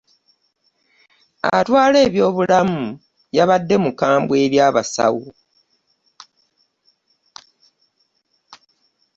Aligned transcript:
Atwala 1.57 1.97
ebyobulamu 2.07 2.83
yabadde 3.37 3.75
mukambwe 3.83 4.35
eri 4.45 4.57
abasawo. 4.67 5.25